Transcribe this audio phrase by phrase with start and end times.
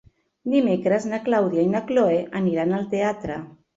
[0.53, 3.39] Dimecres na Clàudia i na Cloè aniran al teatre.